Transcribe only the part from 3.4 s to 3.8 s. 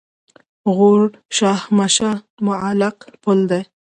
دی